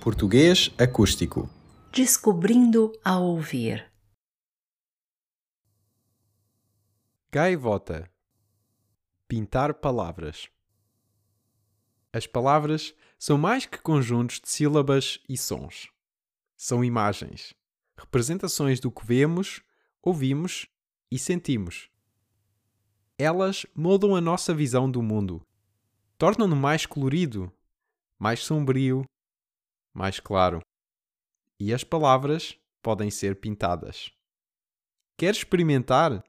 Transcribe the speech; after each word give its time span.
Português 0.00 0.70
acústico. 0.78 1.50
Descobrindo 1.92 2.92
a 3.04 3.18
ouvir. 3.18 3.92
Gaivota. 7.32 8.08
Pintar 9.26 9.74
palavras. 9.74 10.48
As 12.12 12.28
palavras 12.28 12.94
são 13.18 13.36
mais 13.36 13.66
que 13.66 13.78
conjuntos 13.78 14.40
de 14.40 14.48
sílabas 14.48 15.20
e 15.28 15.36
sons. 15.36 15.88
São 16.56 16.84
imagens, 16.84 17.52
representações 17.96 18.78
do 18.78 18.92
que 18.92 19.04
vemos, 19.04 19.60
ouvimos 20.00 20.66
e 21.10 21.18
sentimos. 21.18 21.90
Elas 23.18 23.66
moldam 23.74 24.14
a 24.14 24.20
nossa 24.20 24.54
visão 24.54 24.88
do 24.88 25.02
mundo, 25.02 25.44
tornam-no 26.16 26.54
mais 26.54 26.86
colorido, 26.86 27.52
mais 28.16 28.40
sombrio, 28.40 29.04
mais 29.98 30.20
claro. 30.20 30.60
E 31.58 31.74
as 31.74 31.82
palavras 31.82 32.56
podem 32.80 33.10
ser 33.10 33.40
pintadas. 33.40 34.12
Quer 35.18 35.32
experimentar? 35.32 36.22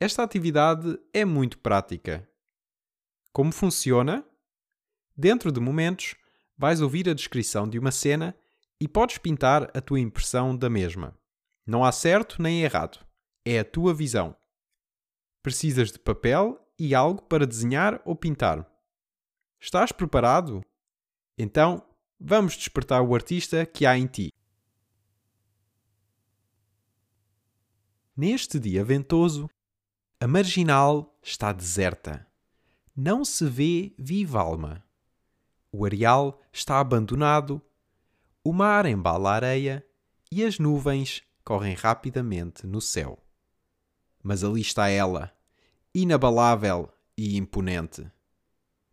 Esta 0.00 0.22
atividade 0.22 0.98
é 1.12 1.22
muito 1.22 1.58
prática. 1.58 2.26
Como 3.34 3.52
funciona? 3.52 4.26
Dentro 5.14 5.52
de 5.52 5.60
momentos, 5.60 6.14
vais 6.56 6.80
ouvir 6.80 7.06
a 7.10 7.14
descrição 7.14 7.68
de 7.68 7.78
uma 7.78 7.90
cena 7.90 8.34
e 8.80 8.88
podes 8.88 9.18
pintar 9.18 9.70
a 9.76 9.80
tua 9.82 10.00
impressão 10.00 10.56
da 10.56 10.70
mesma. 10.70 11.14
Não 11.66 11.84
há 11.84 11.92
certo 11.92 12.40
nem 12.40 12.62
errado. 12.62 13.06
É 13.44 13.58
a 13.58 13.64
tua 13.64 13.92
visão. 13.92 14.34
Precisas 15.42 15.92
de 15.92 15.98
papel 15.98 16.58
e 16.78 16.94
algo 16.94 17.22
para 17.22 17.46
desenhar 17.46 18.00
ou 18.06 18.16
pintar. 18.16 18.66
Estás 19.60 19.92
preparado? 19.92 20.62
Então, 21.38 21.86
vamos 22.18 22.56
despertar 22.56 23.02
o 23.02 23.14
artista 23.14 23.64
que 23.66 23.86
há 23.86 23.96
em 23.96 24.06
ti. 24.06 24.32
Neste 28.16 28.58
dia 28.58 28.82
ventoso, 28.82 29.48
a 30.18 30.26
marginal 30.26 31.14
está 31.22 31.52
deserta. 31.52 32.26
Não 32.96 33.24
se 33.24 33.44
vê 33.44 33.94
viva 33.98 34.40
alma. 34.40 34.82
O 35.70 35.84
areal 35.84 36.40
está 36.50 36.80
abandonado, 36.80 37.60
o 38.42 38.52
mar 38.52 38.86
embala 38.86 39.32
a 39.32 39.34
areia 39.34 39.86
e 40.32 40.42
as 40.42 40.58
nuvens 40.58 41.22
correm 41.44 41.74
rapidamente 41.74 42.66
no 42.66 42.80
céu. 42.80 43.22
Mas 44.22 44.42
ali 44.42 44.62
está 44.62 44.88
ela, 44.88 45.30
inabalável 45.94 46.90
e 47.16 47.36
imponente, 47.36 48.10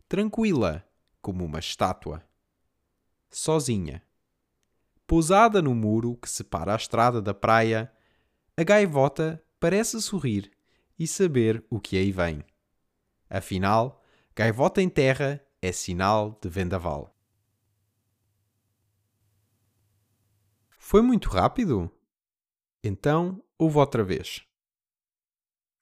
tranquila 0.09 0.85
como 1.21 1.45
uma 1.45 1.59
estátua, 1.59 2.21
sozinha. 3.33 4.01
Pousada 5.05 5.61
no 5.61 5.75
muro 5.75 6.15
que 6.17 6.29
separa 6.29 6.73
a 6.73 6.75
estrada 6.75 7.21
da 7.21 7.33
praia, 7.33 7.91
a 8.55 8.63
gaivota 8.63 9.43
parece 9.59 10.01
sorrir 10.01 10.51
e 10.97 11.07
saber 11.07 11.65
o 11.69 11.79
que 11.79 11.97
aí 11.97 12.11
vem. 12.11 12.43
Afinal, 13.29 14.03
gaivota 14.35 14.81
em 14.81 14.89
terra 14.89 15.43
é 15.61 15.71
sinal 15.71 16.37
de 16.41 16.49
vendaval. 16.49 17.15
Foi 20.77 21.01
muito 21.01 21.29
rápido? 21.29 21.89
Então, 22.83 23.43
ouve 23.57 23.77
outra 23.77 24.03
vez. 24.03 24.45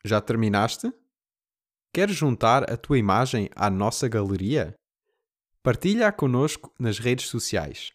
Já 0.05 0.21
terminaste? 0.21 0.91
Queres 1.93 2.15
juntar 2.15 2.71
a 2.71 2.77
tua 2.77 2.97
imagem 2.97 3.49
à 3.55 3.69
nossa 3.69 4.07
galeria? 4.07 4.73
Partilha-a 5.63 6.11
connosco 6.11 6.73
nas 6.79 6.97
redes 6.97 7.27
sociais. 7.27 7.91